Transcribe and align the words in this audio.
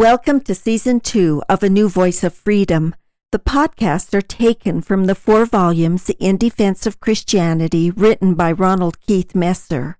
Welcome 0.00 0.40
to 0.44 0.54
season 0.54 1.00
two 1.00 1.42
of 1.46 1.62
A 1.62 1.68
New 1.68 1.86
Voice 1.86 2.24
of 2.24 2.32
Freedom. 2.32 2.94
The 3.32 3.38
podcasts 3.38 4.14
are 4.14 4.22
taken 4.22 4.80
from 4.80 5.04
the 5.04 5.14
four 5.14 5.44
volumes 5.44 6.08
In 6.18 6.38
Defense 6.38 6.86
of 6.86 7.00
Christianity 7.00 7.90
written 7.90 8.32
by 8.32 8.50
Ronald 8.50 8.98
Keith 9.06 9.34
Messer. 9.34 9.98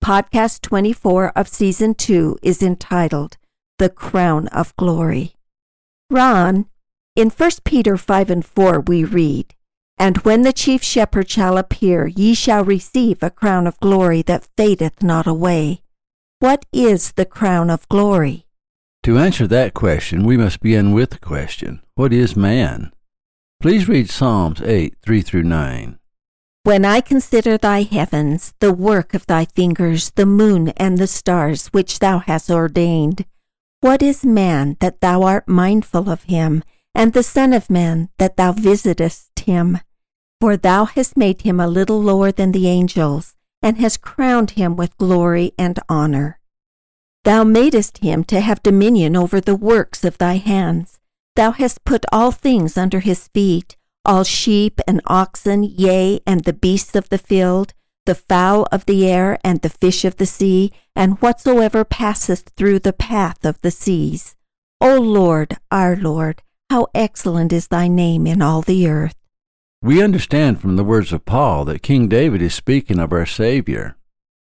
Podcast 0.00 0.62
24 0.62 1.32
of 1.34 1.48
season 1.48 1.96
two 1.96 2.38
is 2.40 2.62
entitled 2.62 3.36
The 3.78 3.88
Crown 3.88 4.46
of 4.46 4.76
Glory. 4.76 5.34
Ron, 6.08 6.66
in 7.16 7.30
1 7.30 7.50
Peter 7.64 7.96
5 7.96 8.30
and 8.30 8.46
4 8.46 8.78
we 8.82 9.02
read, 9.02 9.56
And 9.98 10.18
when 10.18 10.42
the 10.42 10.52
chief 10.52 10.84
shepherd 10.84 11.28
shall 11.28 11.58
appear, 11.58 12.06
ye 12.06 12.34
shall 12.34 12.62
receive 12.62 13.24
a 13.24 13.30
crown 13.30 13.66
of 13.66 13.80
glory 13.80 14.22
that 14.22 14.46
fadeth 14.56 15.02
not 15.02 15.26
away. 15.26 15.80
What 16.38 16.64
is 16.72 17.10
the 17.10 17.26
crown 17.26 17.70
of 17.70 17.88
glory? 17.88 18.45
To 19.06 19.18
answer 19.18 19.46
that 19.46 19.72
question, 19.72 20.24
we 20.24 20.36
must 20.36 20.58
begin 20.58 20.90
with 20.90 21.10
the 21.10 21.20
question 21.20 21.80
What 21.94 22.12
is 22.12 22.34
man? 22.34 22.90
Please 23.62 23.86
read 23.86 24.10
Psalms 24.10 24.60
8 24.60 24.96
3 25.00 25.22
through 25.22 25.44
9. 25.44 25.96
When 26.64 26.84
I 26.84 27.00
consider 27.02 27.56
thy 27.56 27.82
heavens, 27.82 28.52
the 28.58 28.72
work 28.72 29.14
of 29.14 29.24
thy 29.28 29.44
fingers, 29.44 30.10
the 30.10 30.26
moon 30.26 30.70
and 30.70 30.98
the 30.98 31.06
stars 31.06 31.68
which 31.68 32.00
thou 32.00 32.18
hast 32.18 32.50
ordained, 32.50 33.24
what 33.80 34.02
is 34.02 34.24
man 34.24 34.76
that 34.80 35.00
thou 35.00 35.22
art 35.22 35.46
mindful 35.46 36.10
of 36.10 36.24
him, 36.24 36.64
and 36.92 37.12
the 37.12 37.22
Son 37.22 37.52
of 37.52 37.70
Man 37.70 38.08
that 38.18 38.36
thou 38.36 38.50
visitest 38.50 39.38
him? 39.38 39.78
For 40.40 40.56
thou 40.56 40.84
hast 40.84 41.16
made 41.16 41.42
him 41.42 41.60
a 41.60 41.68
little 41.68 42.02
lower 42.02 42.32
than 42.32 42.50
the 42.50 42.66
angels, 42.66 43.36
and 43.62 43.78
hast 43.78 44.00
crowned 44.00 44.58
him 44.58 44.74
with 44.74 44.98
glory 44.98 45.52
and 45.56 45.78
honor. 45.88 46.35
Thou 47.26 47.42
madest 47.42 47.98
him 47.98 48.22
to 48.26 48.40
have 48.40 48.62
dominion 48.62 49.16
over 49.16 49.40
the 49.40 49.56
works 49.56 50.04
of 50.04 50.16
thy 50.16 50.34
hands. 50.34 51.00
Thou 51.34 51.50
hast 51.50 51.84
put 51.84 52.06
all 52.12 52.30
things 52.30 52.78
under 52.78 53.00
his 53.00 53.26
feet, 53.26 53.76
all 54.04 54.22
sheep 54.22 54.80
and 54.86 55.00
oxen, 55.06 55.64
yea, 55.64 56.20
and 56.24 56.44
the 56.44 56.52
beasts 56.52 56.94
of 56.94 57.08
the 57.08 57.18
field, 57.18 57.74
the 58.04 58.14
fowl 58.14 58.68
of 58.70 58.86
the 58.86 59.08
air, 59.08 59.40
and 59.42 59.60
the 59.60 59.68
fish 59.68 60.04
of 60.04 60.18
the 60.18 60.24
sea, 60.24 60.70
and 60.94 61.20
whatsoever 61.20 61.84
passeth 61.84 62.52
through 62.56 62.78
the 62.78 62.92
path 62.92 63.44
of 63.44 63.60
the 63.60 63.72
seas. 63.72 64.36
O 64.80 64.96
Lord, 65.00 65.56
our 65.72 65.96
Lord, 65.96 66.44
how 66.70 66.86
excellent 66.94 67.52
is 67.52 67.66
thy 67.66 67.88
name 67.88 68.28
in 68.28 68.40
all 68.40 68.62
the 68.62 68.86
earth. 68.86 69.16
We 69.82 70.00
understand 70.00 70.60
from 70.60 70.76
the 70.76 70.84
words 70.84 71.12
of 71.12 71.24
Paul 71.24 71.64
that 71.64 71.82
King 71.82 72.06
David 72.06 72.40
is 72.40 72.54
speaking 72.54 73.00
of 73.00 73.12
our 73.12 73.26
Savior. 73.26 73.96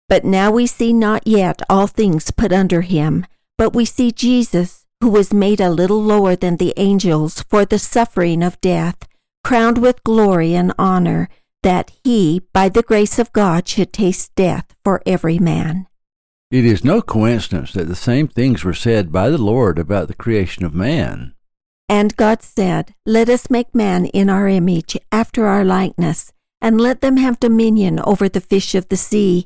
But 0.10 0.26
now 0.26 0.52
we 0.52 0.66
see 0.66 0.92
not 0.92 1.26
yet 1.28 1.62
all 1.70 1.88
things 1.88 2.32
put 2.32 2.52
under 2.52 2.82
him, 2.82 3.26
but 3.58 3.76
we 3.76 3.86
see 3.86 4.12
Jesus, 4.12 4.88
who 5.02 5.10
was 5.10 5.32
made 5.32 5.62
a 5.62 5.70
little 5.70 6.04
lower 6.04 6.36
than 6.36 6.58
the 6.58 6.74
angels 6.78 7.44
for 7.44 7.64
the 7.64 7.80
suffering 7.80 8.42
of 8.42 8.60
death, 8.60 8.98
crowned 9.44 9.78
with 9.78 10.04
glory 10.04 10.56
and 10.56 10.74
honor, 10.80 11.30
that 11.62 11.92
he, 12.04 12.42
by 12.54 12.70
the 12.70 12.82
grace 12.82 13.20
of 13.20 13.32
God, 13.34 13.68
should 13.68 13.94
taste 13.94 14.34
death 14.36 14.76
for 14.84 15.02
every 15.06 15.38
man. 15.38 15.88
It 16.50 16.66
is 16.66 16.84
no 16.84 17.02
coincidence 17.04 17.74
that 17.74 17.88
the 17.88 17.96
same 17.96 18.28
things 18.28 18.64
were 18.64 18.74
said 18.74 19.12
by 19.12 19.30
the 19.30 19.38
Lord 19.38 19.78
about 19.78 20.08
the 20.08 20.16
creation 20.16 20.66
of 20.66 20.74
man. 20.74 21.36
And 21.88 22.16
God 22.16 22.42
said, 22.42 22.96
Let 23.06 23.30
us 23.30 23.52
make 23.52 23.76
man 23.76 24.06
in 24.06 24.30
our 24.30 24.48
image, 24.48 24.98
after 25.12 25.46
our 25.46 25.64
likeness, 25.64 26.32
and 26.60 26.82
let 26.82 27.02
them 27.02 27.18
have 27.18 27.40
dominion 27.40 28.00
over 28.00 28.28
the 28.28 28.42
fish 28.42 28.74
of 28.74 28.90
the 28.90 28.98
sea, 28.98 29.46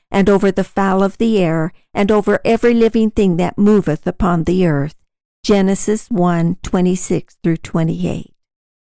and 0.11 0.29
over 0.29 0.51
the 0.51 0.63
fowl 0.63 1.01
of 1.01 1.17
the 1.17 1.39
air, 1.39 1.71
and 1.93 2.11
over 2.11 2.39
every 2.43 2.73
living 2.73 3.09
thing 3.09 3.37
that 3.37 3.57
moveth 3.57 4.05
upon 4.05 4.43
the 4.43 4.67
earth. 4.67 4.95
Genesis 5.43 6.09
1 6.09 6.57
26 6.61 7.37
through 7.41 7.57
28. 7.57 8.33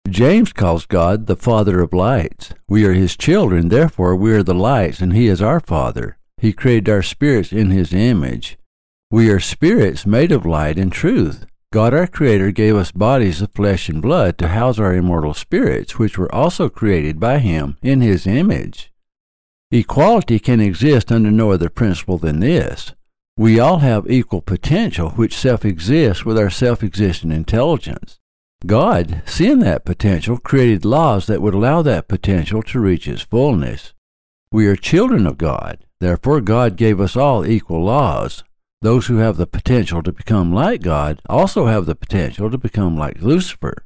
James 0.09 0.51
calls 0.51 0.87
God 0.87 1.27
the 1.27 1.35
Father 1.35 1.81
of 1.81 1.93
lights. 1.93 2.53
We 2.67 2.85
are 2.85 2.93
His 2.93 3.15
children, 3.15 3.69
therefore 3.69 4.15
we 4.15 4.33
are 4.33 4.41
the 4.41 4.55
lights, 4.55 5.01
and 5.01 5.13
He 5.13 5.27
is 5.27 5.41
our 5.41 5.59
Father. 5.59 6.17
He 6.37 6.53
created 6.53 6.89
our 6.89 7.03
spirits 7.03 7.51
in 7.51 7.69
His 7.69 7.93
image. 7.93 8.57
We 9.11 9.29
are 9.29 9.39
spirits 9.39 10.05
made 10.05 10.31
of 10.31 10.45
light 10.45 10.79
and 10.79 10.91
truth. 10.91 11.45
God 11.71 11.93
our 11.93 12.07
Creator 12.07 12.51
gave 12.51 12.75
us 12.75 12.91
bodies 12.91 13.43
of 13.43 13.51
flesh 13.51 13.89
and 13.89 14.01
blood 14.01 14.39
to 14.39 14.47
house 14.47 14.79
our 14.79 14.95
immortal 14.95 15.35
spirits, 15.35 15.99
which 15.99 16.17
were 16.17 16.33
also 16.33 16.69
created 16.69 17.19
by 17.19 17.37
Him 17.37 17.77
in 17.83 18.01
His 18.01 18.25
image. 18.25 18.91
Equality 19.71 20.39
can 20.39 20.59
exist 20.59 21.11
under 21.11 21.29
no 21.29 21.51
other 21.51 21.69
principle 21.69 22.17
than 22.17 22.39
this. 22.39 22.93
We 23.37 23.59
all 23.59 23.77
have 23.79 24.09
equal 24.09 24.41
potential, 24.41 25.11
which 25.11 25.37
self 25.37 25.63
exists 25.63 26.25
with 26.25 26.39
our 26.39 26.49
self 26.49 26.83
existent 26.83 27.33
intelligence. 27.33 28.19
God, 28.65 29.21
seeing 29.25 29.59
that 29.59 29.85
potential, 29.85 30.37
created 30.39 30.85
laws 30.85 31.27
that 31.27 31.41
would 31.41 31.53
allow 31.53 31.83
that 31.83 32.07
potential 32.07 32.63
to 32.63 32.79
reach 32.79 33.07
its 33.07 33.21
fullness. 33.21 33.93
We 34.51 34.65
are 34.65 34.75
children 34.75 35.27
of 35.27 35.37
God, 35.37 35.85
therefore, 35.99 36.41
God 36.41 36.75
gave 36.75 36.99
us 36.99 37.15
all 37.15 37.45
equal 37.45 37.83
laws. 37.83 38.43
Those 38.81 39.05
who 39.05 39.17
have 39.17 39.37
the 39.37 39.45
potential 39.45 40.01
to 40.01 40.11
become 40.11 40.51
like 40.51 40.81
God 40.81 41.21
also 41.29 41.67
have 41.67 41.85
the 41.85 41.95
potential 41.95 42.49
to 42.49 42.57
become 42.57 42.97
like 42.97 43.21
Lucifer. 43.21 43.85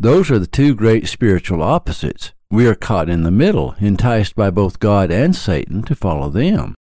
Those 0.00 0.28
are 0.30 0.40
the 0.40 0.46
two 0.48 0.74
great 0.74 1.06
spiritual 1.06 1.62
opposites. 1.62 2.32
We 2.52 2.66
are 2.66 2.74
caught 2.74 3.08
in 3.08 3.22
the 3.22 3.30
middle, 3.30 3.76
enticed 3.78 4.34
by 4.34 4.50
both 4.50 4.80
God 4.80 5.12
and 5.12 5.36
Satan 5.36 5.82
to 5.84 5.94
follow 5.94 6.30
them. 6.30 6.74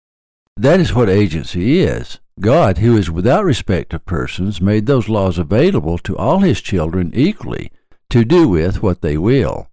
That 0.55 0.79
is 0.79 0.95
what 0.95 1.09
agency 1.09 1.81
is. 1.81 2.19
God, 2.39 2.77
who 2.77 2.95
is 2.95 3.11
without 3.11 3.43
respect 3.43 3.93
of 3.93 4.05
persons, 4.05 4.61
made 4.61 4.85
those 4.85 5.09
laws 5.09 5.37
available 5.37 5.97
to 5.99 6.17
all 6.17 6.39
his 6.39 6.61
children 6.61 7.11
equally, 7.13 7.69
to 8.11 8.23
do 8.23 8.47
with 8.47 8.81
what 8.81 9.01
they 9.01 9.17
will. 9.17 9.67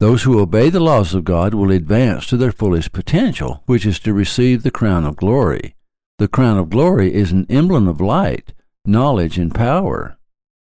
Those 0.00 0.22
who 0.22 0.40
obey 0.40 0.70
the 0.70 0.80
laws 0.80 1.14
of 1.14 1.24
God 1.24 1.52
will 1.52 1.70
advance 1.70 2.26
to 2.28 2.38
their 2.38 2.50
fullest 2.50 2.92
potential, 2.92 3.62
which 3.66 3.84
is 3.84 3.98
to 4.00 4.14
receive 4.14 4.62
the 4.62 4.70
crown 4.70 5.04
of 5.04 5.16
glory. 5.16 5.74
The 6.18 6.28
crown 6.28 6.56
of 6.56 6.70
glory 6.70 7.12
is 7.12 7.32
an 7.32 7.46
emblem 7.50 7.86
of 7.86 8.00
light, 8.00 8.54
knowledge, 8.86 9.36
and 9.36 9.54
power. 9.54 10.16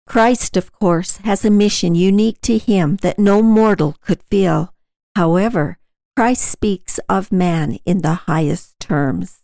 Christ, 0.10 0.58
of 0.58 0.72
course, 0.72 1.18
has 1.18 1.46
a 1.46 1.52
mission 1.52 1.94
unique 1.94 2.42
to 2.42 2.58
him 2.58 2.98
that 3.04 3.20
no 3.20 3.44
mortal 3.44 3.96
could 4.02 4.24
feel. 4.24 4.74
However, 5.16 5.78
Christ 6.16 6.46
speaks 6.46 7.00
of 7.08 7.32
man 7.32 7.78
in 7.86 8.02
the 8.02 8.26
highest 8.26 8.80
terms. 8.80 9.42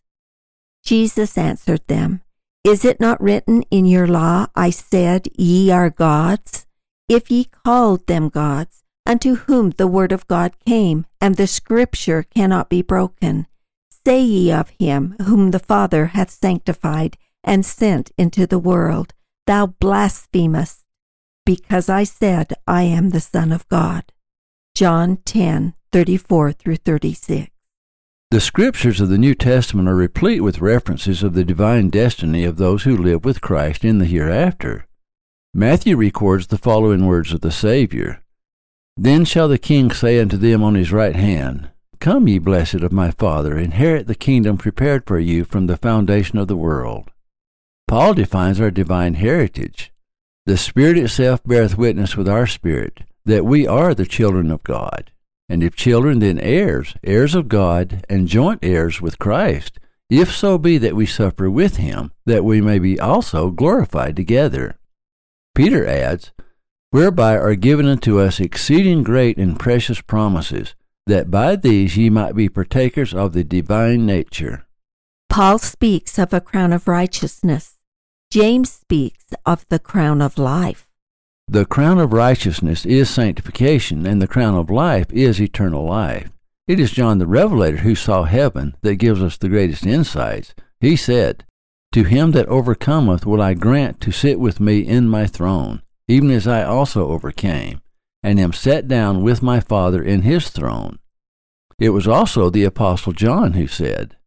Jesus 0.84 1.38
answered 1.38 1.86
them, 1.86 2.22
Is 2.64 2.84
it 2.84 3.00
not 3.00 3.22
written 3.22 3.62
in 3.70 3.86
your 3.86 4.08
law, 4.08 4.48
I 4.56 4.72
said, 4.72 5.28
Ye 5.38 5.70
are 5.70 5.92
gods? 5.92 6.66
If 7.08 7.30
ye 7.30 7.46
called 7.46 8.08
them 8.08 8.30
gods, 8.30 8.82
unto 9.06 9.36
whom 9.36 9.70
the 9.70 9.86
word 9.86 10.12
of 10.12 10.28
God 10.28 10.56
came, 10.66 11.06
and 11.22 11.36
the 11.36 11.46
scripture 11.46 12.24
cannot 12.24 12.70
be 12.70 12.82
broken, 12.82 13.46
say 14.04 14.22
ye 14.22 14.52
of 14.52 14.70
him 14.80 15.16
whom 15.22 15.52
the 15.52 15.60
Father 15.60 16.08
hath 16.08 16.32
sanctified 16.32 17.18
and 17.44 17.64
sent 17.64 18.12
into 18.18 18.48
the 18.48 18.58
world, 18.58 19.14
thou 19.46 19.68
blasphemest, 19.68 20.84
because 21.46 21.90
I 21.90 22.04
said, 22.04 22.54
I 22.68 22.84
am 22.84 23.10
the 23.10 23.20
Son 23.20 23.52
of 23.52 23.68
God. 23.70 24.12
John 24.74 25.18
10 25.26 25.74
34 25.92 26.52
through 26.52 26.76
36. 26.76 27.50
The 28.32 28.42
scriptures 28.42 29.00
of 29.00 29.08
the 29.08 29.18
New 29.18 29.34
Testament 29.34 29.88
are 29.88 29.96
replete 29.96 30.44
with 30.44 30.60
references 30.60 31.24
of 31.24 31.34
the 31.34 31.46
divine 31.46 31.90
destiny 31.90 32.44
of 32.44 32.58
those 32.58 32.84
who 32.84 32.98
live 32.98 33.24
with 33.24 33.40
Christ 33.40 33.86
in 33.86 34.00
the 34.00 34.06
hereafter. 34.06 34.88
Matthew 35.54 35.96
records 35.96 36.48
the 36.48 36.58
following 36.58 37.06
words 37.06 37.32
of 37.32 37.40
the 37.40 37.52
Savior 37.52 38.22
Then 38.98 39.24
shall 39.24 39.48
the 39.48 39.58
King 39.58 39.90
say 39.92 40.20
unto 40.20 40.36
them 40.36 40.64
on 40.64 40.76
his 40.76 40.92
right 40.92 41.16
hand, 41.16 41.70
Come, 42.02 42.28
ye 42.28 42.40
blessed 42.40 42.82
of 42.82 42.92
my 42.92 43.12
Father, 43.12 43.58
inherit 43.58 44.08
the 44.08 44.16
kingdom 44.16 44.58
prepared 44.58 45.06
for 45.08 45.18
you 45.18 45.46
from 45.46 45.68
the 45.68 45.78
foundation 45.78 46.38
of 46.38 46.50
the 46.50 46.58
world. 46.58 47.10
Paul 47.88 48.14
defines 48.14 48.60
our 48.60 48.72
divine 48.72 49.16
heritage. 49.16 49.92
The 50.46 50.58
Spirit 50.58 50.98
itself 50.98 51.44
beareth 51.44 51.78
witness 51.78 52.16
with 52.16 52.28
our 52.28 52.48
spirit 52.48 53.02
that 53.26 53.46
we 53.46 53.68
are 53.68 53.94
the 53.94 54.06
children 54.06 54.52
of 54.52 54.64
God. 54.64 55.12
And 55.50 55.64
if 55.64 55.76
children, 55.76 56.20
then 56.20 56.40
heirs, 56.40 56.96
heirs 57.04 57.36
of 57.36 57.48
God, 57.48 58.06
and 58.10 58.28
joint 58.28 58.60
heirs 58.64 59.02
with 59.02 59.20
Christ, 59.20 59.80
if 60.10 60.36
so 60.36 60.58
be 60.58 60.78
that 60.78 60.96
we 60.96 61.06
suffer 61.06 61.50
with 61.50 61.78
him, 61.78 62.12
that 62.26 62.44
we 62.44 62.62
may 62.62 62.80
be 62.80 63.00
also 63.00 63.50
glorified 63.50 64.16
together. 64.16 64.78
Peter 65.56 65.86
adds, 65.86 66.32
whereby 66.92 67.36
are 67.36 67.56
given 67.56 67.88
unto 67.88 68.20
us 68.20 68.40
exceeding 68.40 69.04
great 69.04 69.38
and 69.38 69.60
precious 69.60 70.02
promises, 70.02 70.76
that 71.08 71.30
by 71.32 71.56
these 71.56 71.98
ye 71.98 72.10
might 72.10 72.36
be 72.36 72.50
partakers 72.50 73.14
of 73.14 73.34
the 73.34 73.44
divine 73.44 74.06
nature. 74.06 74.66
Paul 75.30 75.58
speaks 75.60 76.18
of 76.18 76.34
a 76.34 76.42
crown 76.42 76.74
of 76.74 76.88
righteousness. 76.88 77.75
James 78.36 78.70
speaks 78.70 79.28
of 79.46 79.66
the 79.70 79.80
crown 79.80 80.22
of 80.22 80.38
life. 80.38 80.90
The 81.48 81.66
crown 81.66 82.00
of 82.00 82.12
righteousness 82.12 82.86
is 82.86 83.10
sanctification, 83.10 84.06
and 84.06 84.22
the 84.22 84.28
crown 84.28 84.56
of 84.56 84.70
life 84.70 85.10
is 85.14 85.40
eternal 85.40 85.86
life. 85.86 86.30
It 86.68 86.78
is 86.78 86.92
John 86.92 87.20
the 87.20 87.28
Revelator 87.28 87.78
who 87.78 87.96
saw 87.96 88.24
heaven 88.24 88.76
that 88.82 88.96
gives 88.96 89.24
us 89.24 89.38
the 89.38 89.48
greatest 89.48 89.86
insights. 89.86 90.54
He 90.82 90.98
said, 90.98 91.46
To 91.94 92.04
him 92.04 92.32
that 92.32 92.50
overcometh 92.50 93.26
will 93.26 93.42
I 93.42 93.54
grant 93.54 94.02
to 94.02 94.12
sit 94.12 94.38
with 94.38 94.60
me 94.60 94.80
in 94.80 95.08
my 95.08 95.28
throne, 95.28 95.82
even 96.10 96.30
as 96.30 96.46
I 96.46 96.66
also 96.66 97.08
overcame, 97.08 97.80
and 98.22 98.38
am 98.38 98.52
set 98.52 98.90
down 98.90 99.24
with 99.24 99.42
my 99.42 99.62
Father 99.62 100.04
in 100.04 100.24
his 100.24 100.50
throne. 100.50 101.00
It 101.80 101.92
was 101.92 102.06
also 102.06 102.50
the 102.50 102.66
Apostle 102.66 103.14
John 103.14 103.54
who 103.54 103.68
said, 103.68 104.18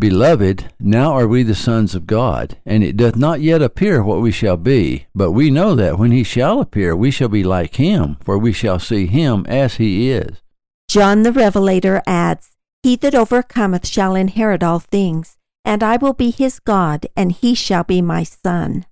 Beloved, 0.00 0.72
now 0.80 1.12
are 1.12 1.28
we 1.28 1.42
the 1.42 1.54
sons 1.54 1.94
of 1.94 2.06
God, 2.06 2.56
and 2.64 2.82
it 2.82 2.96
doth 2.96 3.16
not 3.16 3.42
yet 3.42 3.60
appear 3.60 4.02
what 4.02 4.22
we 4.22 4.32
shall 4.32 4.56
be, 4.56 5.04
but 5.14 5.32
we 5.32 5.50
know 5.50 5.74
that 5.74 5.98
when 5.98 6.10
he 6.10 6.24
shall 6.24 6.62
appear 6.62 6.96
we 6.96 7.10
shall 7.10 7.28
be 7.28 7.44
like 7.44 7.74
him, 7.74 8.16
for 8.24 8.38
we 8.38 8.50
shall 8.50 8.78
see 8.78 9.06
him 9.06 9.44
as 9.46 9.74
he 9.74 10.10
is. 10.10 10.40
John 10.88 11.22
the 11.22 11.32
Revelator 11.32 12.02
adds, 12.06 12.52
He 12.82 12.96
that 12.96 13.14
overcometh 13.14 13.86
shall 13.86 14.14
inherit 14.14 14.62
all 14.62 14.78
things, 14.78 15.36
and 15.66 15.82
I 15.82 15.98
will 15.98 16.14
be 16.14 16.30
his 16.30 16.60
God, 16.60 17.06
and 17.14 17.30
he 17.30 17.54
shall 17.54 17.84
be 17.84 18.00
my 18.00 18.22
son. 18.22 18.86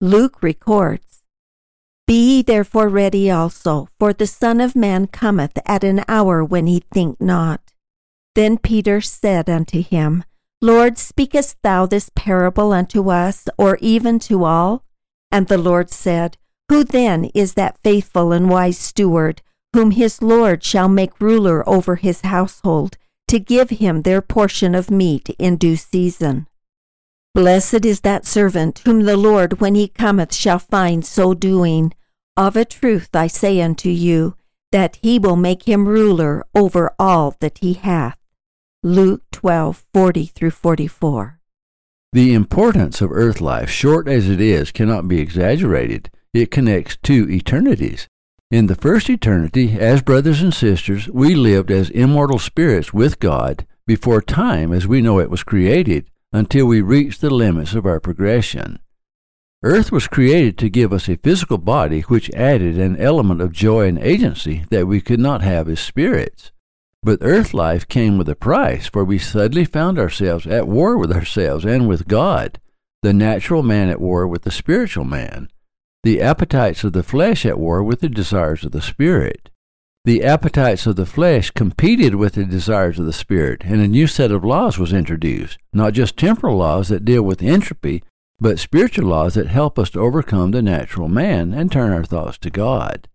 Luke 0.00 0.44
records, 0.44 1.24
Be 2.06 2.36
ye 2.36 2.42
therefore 2.42 2.88
ready 2.88 3.32
also, 3.32 3.88
for 3.98 4.12
the 4.12 4.28
Son 4.28 4.60
of 4.60 4.76
Man 4.76 5.08
cometh 5.08 5.58
at 5.66 5.82
an 5.82 6.04
hour 6.06 6.44
when 6.44 6.68
he 6.68 6.84
think 6.94 7.20
not. 7.20 7.60
Then 8.34 8.58
Peter 8.58 9.00
said 9.00 9.50
unto 9.50 9.82
him, 9.82 10.24
Lord, 10.62 10.98
speakest 10.98 11.56
thou 11.62 11.86
this 11.86 12.10
parable 12.14 12.72
unto 12.72 13.10
us, 13.10 13.48
or 13.56 13.78
even 13.80 14.18
to 14.20 14.44
all? 14.44 14.84
And 15.32 15.48
the 15.48 15.58
Lord 15.58 15.90
said, 15.90 16.36
Who 16.68 16.84
then 16.84 17.26
is 17.34 17.54
that 17.54 17.78
faithful 17.82 18.32
and 18.32 18.50
wise 18.50 18.78
steward, 18.78 19.42
whom 19.72 19.92
his 19.92 20.20
Lord 20.20 20.62
shall 20.62 20.88
make 20.88 21.20
ruler 21.20 21.66
over 21.68 21.96
his 21.96 22.20
household, 22.20 22.98
to 23.28 23.38
give 23.38 23.70
him 23.70 24.02
their 24.02 24.20
portion 24.20 24.74
of 24.74 24.90
meat 24.90 25.30
in 25.38 25.56
due 25.56 25.76
season? 25.76 26.46
Blessed 27.34 27.84
is 27.84 28.00
that 28.00 28.26
servant 28.26 28.80
whom 28.84 29.04
the 29.04 29.16
Lord, 29.16 29.60
when 29.60 29.74
he 29.74 29.88
cometh, 29.88 30.34
shall 30.34 30.58
find 30.58 31.04
so 31.06 31.32
doing. 31.32 31.94
Of 32.36 32.56
a 32.56 32.64
truth 32.64 33.10
I 33.14 33.28
say 33.28 33.60
unto 33.60 33.88
you, 33.88 34.36
that 34.72 34.98
he 35.02 35.18
will 35.18 35.36
make 35.36 35.64
him 35.66 35.88
ruler 35.88 36.44
over 36.54 36.92
all 36.98 37.36
that 37.40 37.58
he 37.58 37.74
hath. 37.74 38.19
Luke 38.82 39.20
12:40 39.32 40.32
through 40.32 40.52
44. 40.52 41.38
The 42.14 42.32
importance 42.32 43.02
of 43.02 43.12
earth 43.12 43.38
life, 43.42 43.68
short 43.68 44.08
as 44.08 44.26
it 44.30 44.40
is, 44.40 44.72
cannot 44.72 45.06
be 45.06 45.20
exaggerated. 45.20 46.08
It 46.32 46.50
connects 46.50 46.96
two 46.96 47.28
eternities. 47.30 48.08
In 48.50 48.68
the 48.68 48.74
first 48.74 49.10
eternity, 49.10 49.78
as 49.78 50.00
brothers 50.00 50.40
and 50.40 50.54
sisters, 50.54 51.08
we 51.08 51.34
lived 51.34 51.70
as 51.70 51.90
immortal 51.90 52.38
spirits 52.38 52.90
with 52.90 53.20
God 53.20 53.66
before 53.86 54.22
time 54.22 54.72
as 54.72 54.86
we 54.86 55.02
know 55.02 55.18
it 55.18 55.28
was 55.28 55.42
created 55.42 56.06
until 56.32 56.64
we 56.64 56.80
reached 56.80 57.20
the 57.20 57.28
limits 57.28 57.74
of 57.74 57.84
our 57.84 58.00
progression. 58.00 58.78
Earth 59.62 59.92
was 59.92 60.08
created 60.08 60.56
to 60.56 60.70
give 60.70 60.90
us 60.90 61.06
a 61.06 61.18
physical 61.18 61.58
body 61.58 62.00
which 62.02 62.30
added 62.30 62.78
an 62.78 62.96
element 62.96 63.42
of 63.42 63.52
joy 63.52 63.88
and 63.88 63.98
agency 63.98 64.64
that 64.70 64.86
we 64.86 65.02
could 65.02 65.20
not 65.20 65.42
have 65.42 65.68
as 65.68 65.80
spirits. 65.80 66.50
But 67.02 67.18
earth 67.22 67.54
life 67.54 67.88
came 67.88 68.18
with 68.18 68.28
a 68.28 68.34
price, 68.34 68.86
for 68.86 69.04
we 69.04 69.18
suddenly 69.18 69.64
found 69.64 69.98
ourselves 69.98 70.46
at 70.46 70.68
war 70.68 70.98
with 70.98 71.12
ourselves 71.12 71.64
and 71.64 71.88
with 71.88 72.08
God, 72.08 72.60
the 73.02 73.12
natural 73.12 73.62
man 73.62 73.88
at 73.88 74.00
war 74.00 74.26
with 74.28 74.42
the 74.42 74.50
spiritual 74.50 75.04
man 75.04 75.48
the 76.02 76.22
appetites 76.22 76.82
of 76.82 76.94
the 76.94 77.02
flesh 77.02 77.44
at 77.44 77.58
war 77.58 77.82
with 77.82 78.00
the 78.00 78.08
desires 78.08 78.64
of 78.64 78.72
the 78.72 78.80
spirit. 78.80 79.50
The 80.06 80.24
appetites 80.24 80.86
of 80.86 80.96
the 80.96 81.04
flesh 81.04 81.50
competed 81.50 82.14
with 82.14 82.34
the 82.34 82.44
desires 82.44 82.98
of 82.98 83.04
the 83.04 83.12
spirit, 83.12 83.62
and 83.64 83.82
a 83.82 83.88
new 83.88 84.06
set 84.06 84.30
of 84.30 84.42
laws 84.42 84.78
was 84.78 84.94
introduced, 84.94 85.58
not 85.74 85.92
just 85.92 86.16
temporal 86.16 86.56
laws 86.56 86.88
that 86.88 87.04
deal 87.04 87.22
with 87.22 87.42
entropy, 87.42 88.02
but 88.38 88.58
spiritual 88.58 89.08
laws 89.08 89.34
that 89.34 89.48
help 89.48 89.78
us 89.78 89.90
to 89.90 90.00
overcome 90.00 90.52
the 90.52 90.62
natural 90.62 91.08
man 91.08 91.52
and 91.52 91.70
turn 91.70 91.92
our 91.92 92.04
thoughts 92.04 92.38
to 92.38 92.48
God. 92.48 93.06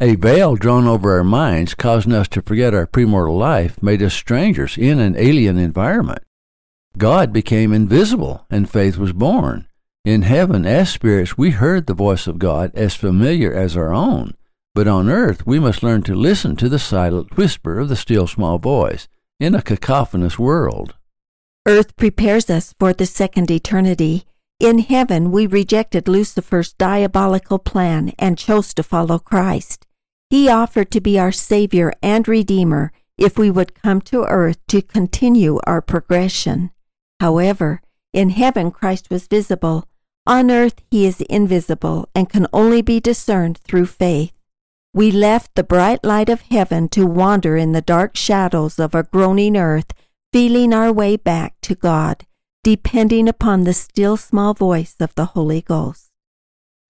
A 0.00 0.16
veil 0.16 0.56
drawn 0.56 0.86
over 0.86 1.16
our 1.16 1.24
minds, 1.24 1.74
causing 1.74 2.12
us 2.12 2.28
to 2.28 2.42
forget 2.42 2.74
our 2.74 2.86
premortal 2.86 3.38
life, 3.38 3.80
made 3.82 4.02
us 4.02 4.12
strangers 4.12 4.76
in 4.76 4.98
an 4.98 5.16
alien 5.16 5.56
environment. 5.56 6.20
God 6.98 7.32
became 7.32 7.72
invisible, 7.72 8.44
and 8.50 8.68
faith 8.68 8.96
was 8.96 9.12
born. 9.12 9.66
In 10.04 10.22
heaven, 10.22 10.66
as 10.66 10.90
spirits, 10.90 11.38
we 11.38 11.50
heard 11.50 11.86
the 11.86 11.94
voice 11.94 12.26
of 12.26 12.38
God 12.38 12.70
as 12.74 12.94
familiar 12.94 13.54
as 13.54 13.76
our 13.76 13.94
own, 13.94 14.34
but 14.74 14.86
on 14.86 15.08
earth 15.08 15.46
we 15.46 15.58
must 15.58 15.82
learn 15.82 16.02
to 16.02 16.14
listen 16.14 16.56
to 16.56 16.68
the 16.68 16.78
silent 16.78 17.36
whisper 17.36 17.78
of 17.78 17.88
the 17.88 17.96
still 17.96 18.26
small 18.26 18.58
voice 18.58 19.08
in 19.40 19.54
a 19.54 19.62
cacophonous 19.62 20.38
world. 20.38 20.94
Earth 21.66 21.96
prepares 21.96 22.50
us 22.50 22.74
for 22.78 22.92
the 22.92 23.06
second 23.06 23.50
eternity. 23.50 24.24
In 24.64 24.78
heaven, 24.78 25.30
we 25.30 25.46
rejected 25.46 26.08
Lucifer's 26.08 26.72
diabolical 26.72 27.58
plan 27.58 28.14
and 28.18 28.38
chose 28.38 28.72
to 28.72 28.82
follow 28.82 29.18
Christ. 29.18 29.86
He 30.30 30.48
offered 30.48 30.90
to 30.92 31.02
be 31.02 31.18
our 31.18 31.32
Savior 31.32 31.92
and 32.02 32.26
Redeemer 32.26 32.90
if 33.18 33.36
we 33.36 33.50
would 33.50 33.74
come 33.74 34.00
to 34.00 34.24
earth 34.24 34.56
to 34.68 34.80
continue 34.80 35.60
our 35.66 35.82
progression. 35.82 36.70
However, 37.20 37.82
in 38.14 38.30
heaven, 38.30 38.70
Christ 38.70 39.10
was 39.10 39.26
visible 39.26 39.86
on 40.26 40.50
earth 40.50 40.80
he 40.90 41.04
is 41.04 41.20
invisible 41.20 42.08
and 42.14 42.30
can 42.30 42.46
only 42.50 42.80
be 42.80 43.00
discerned 43.00 43.58
through 43.58 43.84
faith. 43.84 44.32
We 44.94 45.10
left 45.10 45.56
the 45.56 45.62
bright 45.62 46.02
light 46.02 46.30
of 46.30 46.40
heaven 46.40 46.88
to 46.96 47.04
wander 47.04 47.58
in 47.58 47.72
the 47.72 47.82
dark 47.82 48.16
shadows 48.16 48.78
of 48.78 48.94
a 48.94 49.02
groaning 49.02 49.58
earth, 49.58 49.92
feeling 50.32 50.72
our 50.72 50.90
way 50.90 51.18
back 51.18 51.56
to 51.64 51.74
God, 51.74 52.24
depending 52.64 53.28
upon 53.28 53.64
the 53.64 53.74
still 53.74 54.16
small 54.16 54.54
voice 54.54 54.96
of 54.98 55.14
the 55.16 55.26
Holy 55.26 55.60
Ghost. 55.60 56.10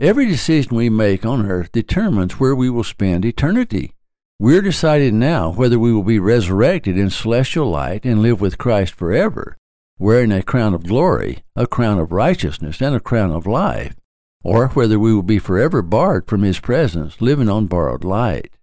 Every 0.00 0.25
decision 0.25 0.76
we 0.76 0.88
make 0.88 1.26
on 1.26 1.50
earth 1.50 1.73
determines 1.73 2.38
where 2.38 2.54
we 2.54 2.71
will 2.71 2.85
spend 2.85 3.25
eternity. 3.25 3.93
We're 4.38 4.62
deciding 4.62 5.19
now 5.19 5.50
whether 5.50 5.76
we 5.76 5.93
will 5.93 6.04
be 6.04 6.21
resurrected 6.21 6.97
in 6.97 7.11
celestial 7.11 7.69
light 7.69 8.04
and 8.04 8.23
live 8.23 8.40
with 8.40 8.57
Christ 8.57 8.95
forever, 8.95 9.57
wearing 9.99 10.31
a 10.31 10.45
crown 10.45 10.75
of 10.75 10.87
glory, 10.87 11.43
a 11.57 11.66
crown 11.66 11.99
of 11.99 12.12
righteousness, 12.12 12.81
and 12.81 12.95
a 12.95 13.00
crown 13.00 13.33
of 13.33 13.45
life, 13.45 13.97
or 14.45 14.69
whether 14.69 15.00
we 15.00 15.12
will 15.12 15.25
be 15.25 15.40
forever 15.40 15.83
barred 15.83 16.28
from 16.28 16.43
his 16.43 16.61
presence, 16.61 17.21
living 17.21 17.49
on 17.49 17.66
borrowed 17.66 18.04
light. 18.04 18.54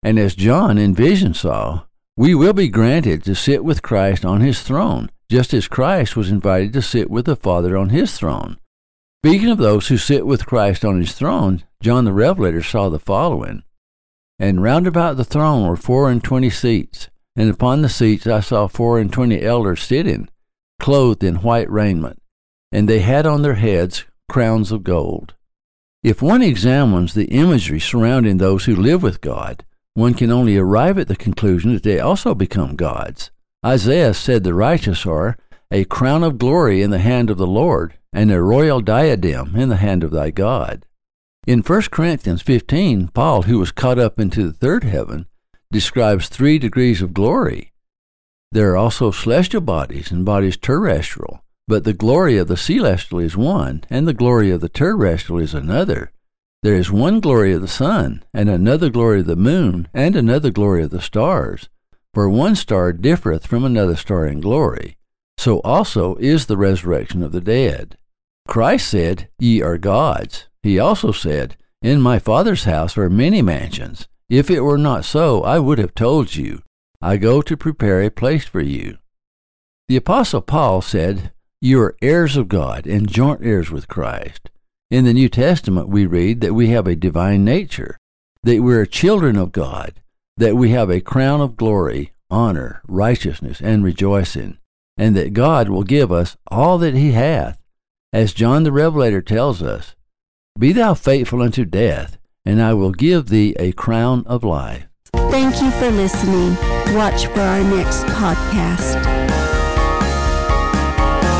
And 0.00 0.16
as 0.16 0.36
John 0.36 0.78
in 0.78 0.94
vision 0.94 1.34
saw, 1.34 1.86
we 2.16 2.36
will 2.36 2.52
be 2.52 2.68
granted 2.68 3.24
to 3.24 3.34
sit 3.34 3.64
with 3.64 3.82
Christ 3.82 4.24
on 4.24 4.40
his 4.40 4.62
throne, 4.62 5.10
just 5.32 5.54
as 5.54 5.66
Christ 5.66 6.14
was 6.14 6.28
invited 6.28 6.74
to 6.74 6.82
sit 6.82 7.08
with 7.08 7.24
the 7.24 7.36
Father 7.36 7.74
on 7.74 7.88
his 7.88 8.18
throne. 8.18 8.58
Speaking 9.24 9.48
of 9.48 9.56
those 9.56 9.88
who 9.88 9.96
sit 9.96 10.26
with 10.26 10.44
Christ 10.44 10.84
on 10.84 11.00
his 11.00 11.14
throne, 11.14 11.62
John 11.80 12.04
the 12.04 12.12
Revelator 12.12 12.62
saw 12.62 12.90
the 12.90 12.98
following 12.98 13.62
And 14.38 14.62
round 14.62 14.86
about 14.86 15.16
the 15.16 15.24
throne 15.24 15.66
were 15.66 15.74
four 15.74 16.10
and 16.10 16.22
twenty 16.22 16.50
seats, 16.50 17.08
and 17.34 17.48
upon 17.48 17.80
the 17.80 17.88
seats 17.88 18.26
I 18.26 18.40
saw 18.40 18.66
four 18.66 18.98
and 18.98 19.10
twenty 19.10 19.40
elders 19.40 19.82
sitting 19.82 20.28
clothed 20.78 21.24
in 21.24 21.36
white 21.36 21.70
raiment, 21.70 22.20
and 22.70 22.86
they 22.86 23.00
had 23.00 23.24
on 23.24 23.40
their 23.40 23.54
heads 23.54 24.04
crowns 24.28 24.70
of 24.70 24.84
gold. 24.84 25.32
If 26.02 26.20
one 26.20 26.42
examines 26.42 27.14
the 27.14 27.28
imagery 27.28 27.80
surrounding 27.80 28.36
those 28.36 28.66
who 28.66 28.76
live 28.76 29.02
with 29.02 29.22
God, 29.22 29.64
one 29.94 30.12
can 30.12 30.30
only 30.30 30.58
arrive 30.58 30.98
at 30.98 31.08
the 31.08 31.16
conclusion 31.16 31.72
that 31.72 31.84
they 31.84 32.00
also 32.00 32.34
become 32.34 32.76
gods. 32.76 33.30
Isaiah 33.64 34.14
said 34.14 34.44
the 34.44 34.54
righteous 34.54 35.06
are 35.06 35.36
a 35.70 35.84
crown 35.84 36.22
of 36.22 36.38
glory 36.38 36.82
in 36.82 36.90
the 36.90 36.98
hand 36.98 37.30
of 37.30 37.38
the 37.38 37.46
Lord, 37.46 37.94
and 38.12 38.30
a 38.30 38.42
royal 38.42 38.80
diadem 38.80 39.56
in 39.56 39.68
the 39.68 39.76
hand 39.76 40.04
of 40.04 40.10
thy 40.10 40.30
God. 40.30 40.84
In 41.46 41.60
1 41.60 41.82
Corinthians 41.90 42.42
15, 42.42 43.08
Paul, 43.08 43.42
who 43.42 43.58
was 43.58 43.72
caught 43.72 43.98
up 43.98 44.20
into 44.20 44.46
the 44.46 44.52
third 44.52 44.84
heaven, 44.84 45.26
describes 45.70 46.28
three 46.28 46.58
degrees 46.58 47.00
of 47.00 47.14
glory 47.14 47.72
there 48.52 48.70
are 48.72 48.76
also 48.76 49.10
celestial 49.10 49.62
bodies 49.62 50.12
and 50.12 50.26
bodies 50.26 50.58
terrestrial, 50.58 51.42
but 51.66 51.84
the 51.84 51.94
glory 51.94 52.36
of 52.36 52.48
the 52.48 52.56
celestial 52.58 53.18
is 53.18 53.34
one, 53.34 53.82
and 53.88 54.06
the 54.06 54.12
glory 54.12 54.50
of 54.50 54.60
the 54.60 54.68
terrestrial 54.68 55.40
is 55.40 55.54
another. 55.54 56.12
There 56.62 56.74
is 56.74 56.92
one 56.92 57.20
glory 57.20 57.54
of 57.54 57.62
the 57.62 57.66
sun, 57.66 58.22
and 58.34 58.50
another 58.50 58.90
glory 58.90 59.20
of 59.20 59.26
the 59.26 59.36
moon, 59.36 59.88
and 59.94 60.14
another 60.14 60.50
glory 60.50 60.82
of 60.82 60.90
the 60.90 61.00
stars. 61.00 61.70
For 62.14 62.28
one 62.28 62.56
star 62.56 62.92
differeth 62.92 63.46
from 63.46 63.64
another 63.64 63.96
star 63.96 64.26
in 64.26 64.40
glory. 64.40 64.96
So 65.38 65.60
also 65.60 66.16
is 66.16 66.46
the 66.46 66.58
resurrection 66.58 67.22
of 67.22 67.32
the 67.32 67.40
dead. 67.40 67.96
Christ 68.46 68.88
said, 68.88 69.28
Ye 69.38 69.62
are 69.62 69.78
gods. 69.78 70.48
He 70.62 70.78
also 70.78 71.12
said, 71.12 71.56
In 71.80 72.00
my 72.00 72.18
Father's 72.18 72.64
house 72.64 72.98
are 72.98 73.08
many 73.08 73.40
mansions. 73.40 74.08
If 74.28 74.50
it 74.50 74.60
were 74.60 74.78
not 74.78 75.04
so, 75.04 75.42
I 75.42 75.58
would 75.58 75.78
have 75.78 75.94
told 75.94 76.36
you. 76.36 76.62
I 77.00 77.16
go 77.16 77.42
to 77.42 77.56
prepare 77.56 78.02
a 78.02 78.10
place 78.10 78.44
for 78.44 78.60
you. 78.60 78.98
The 79.88 79.96
Apostle 79.96 80.42
Paul 80.42 80.82
said, 80.82 81.32
You 81.60 81.80
are 81.80 81.96
heirs 82.02 82.36
of 82.36 82.48
God 82.48 82.86
and 82.86 83.08
joint 83.08 83.40
heirs 83.42 83.70
with 83.70 83.88
Christ. 83.88 84.50
In 84.90 85.04
the 85.04 85.14
New 85.14 85.28
Testament, 85.28 85.88
we 85.88 86.06
read 86.06 86.42
that 86.42 86.54
we 86.54 86.68
have 86.68 86.86
a 86.86 86.94
divine 86.94 87.44
nature, 87.44 87.96
that 88.42 88.62
we 88.62 88.74
are 88.74 88.86
children 88.86 89.36
of 89.36 89.50
God, 89.50 89.94
that 90.36 90.56
we 90.56 90.70
have 90.70 90.90
a 90.90 91.00
crown 91.00 91.40
of 91.40 91.56
glory, 91.56 92.12
honor, 92.30 92.82
righteousness, 92.88 93.60
and 93.60 93.84
rejoicing, 93.84 94.58
and 94.96 95.16
that 95.16 95.32
God 95.32 95.68
will 95.68 95.82
give 95.82 96.10
us 96.10 96.36
all 96.50 96.78
that 96.78 96.94
He 96.94 97.12
hath. 97.12 97.58
As 98.12 98.34
John 98.34 98.64
the 98.64 98.72
Revelator 98.72 99.22
tells 99.22 99.62
us, 99.62 99.94
Be 100.58 100.72
thou 100.72 100.94
faithful 100.94 101.42
unto 101.42 101.64
death, 101.64 102.18
and 102.44 102.60
I 102.60 102.74
will 102.74 102.92
give 102.92 103.28
thee 103.28 103.54
a 103.58 103.72
crown 103.72 104.24
of 104.26 104.44
life. 104.44 104.86
Thank 105.14 105.62
you 105.62 105.70
for 105.72 105.90
listening. 105.90 106.54
Watch 106.94 107.26
for 107.26 107.40
our 107.40 107.64
next 107.64 108.04
podcast. 108.04 109.00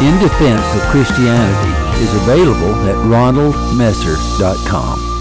In 0.03 0.19
Defense 0.19 0.65
of 0.75 0.83
Christianity 0.91 2.03
is 2.03 2.13
available 2.23 2.75
at 2.89 2.97
ronaldmesser.com. 3.07 5.12